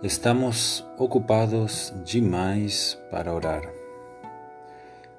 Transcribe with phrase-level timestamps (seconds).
[0.00, 3.62] Estamos ocupados demais para orar.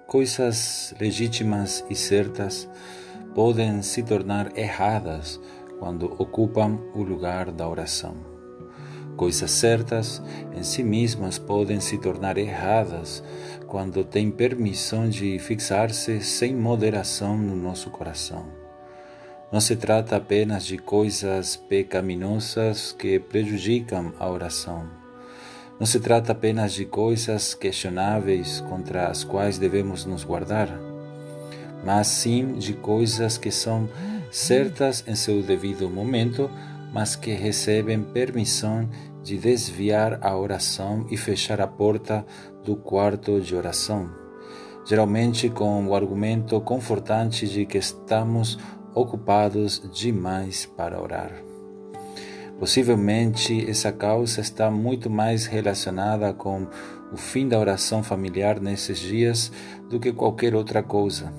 [0.07, 2.66] Coisas legítimas e certas
[3.36, 5.38] podem se tornar erradas
[5.80, 8.16] quando ocupam o lugar da oração.
[9.18, 10.21] Coisas certas
[10.55, 13.21] em si mesmas podem se tornar erradas
[13.68, 18.59] quando têm permissão de fixar-se sem moderação no nosso coração.
[19.52, 24.88] Não se trata apenas de coisas pecaminosas que prejudicam a oração.
[25.80, 30.70] Não se trata apenas de coisas questionáveis contra as quais devemos nos guardar,
[31.84, 33.89] mas sim de coisas que são
[34.30, 36.47] certas em seu devido momento,
[36.94, 38.88] mas que recebem permissão
[39.23, 42.23] de desviar a oração e fechar a porta
[42.63, 44.11] do quarto de oração,
[44.86, 48.59] geralmente com o argumento confortante de que estamos
[48.93, 51.31] ocupados demais para orar.
[52.59, 56.67] Possivelmente essa causa está muito mais relacionada com
[57.11, 59.49] o fim da oração familiar nesses dias
[59.89, 61.31] do que qualquer outra coisa.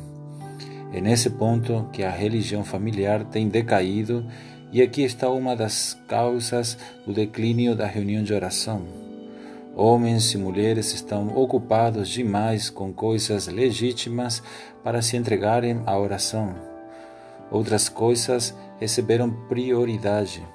[0.92, 4.25] É nesse ponto que a religião familiar tem decaído,
[4.72, 8.82] e aqui está uma das causas do declínio da reunião de oração.
[9.77, 14.42] Homens e mulheres estão ocupados demais com coisas legítimas
[14.82, 16.69] para se entregarem à oração
[17.51, 20.47] Outras coisas receberam prioridade.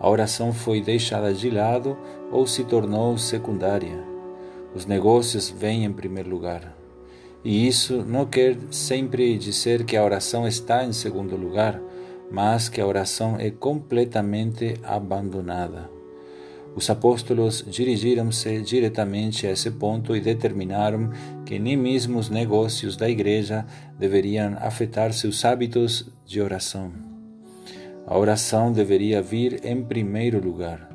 [0.00, 1.96] A oração foi deixada de lado
[2.30, 4.02] ou se tornou secundária.
[4.74, 6.74] Os negócios vêm em primeiro lugar.
[7.44, 11.80] E isso não quer sempre dizer que a oração está em segundo lugar,
[12.30, 16.01] mas que a oração é completamente abandonada.
[16.74, 21.10] Os apóstolos dirigiram-se diretamente a esse ponto e determinaram
[21.44, 23.66] que nem mesmo os negócios da igreja
[23.98, 26.90] deveriam afetar seus hábitos de oração.
[28.06, 30.90] A oração deveria vir em primeiro lugar.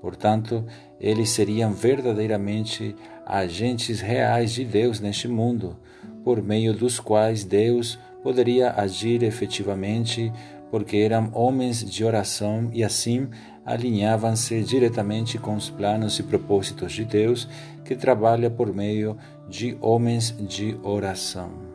[0.00, 0.64] Portanto,
[1.00, 2.94] eles seriam verdadeiramente
[3.24, 5.78] agentes reais de Deus neste mundo,
[6.22, 10.30] por meio dos quais Deus poderia agir efetivamente,
[10.70, 13.28] porque eram homens de oração e assim
[13.64, 17.48] alinhavam-se diretamente com os planos e propósitos de Deus,
[17.84, 19.16] que trabalha por meio
[19.48, 21.73] de homens de oração.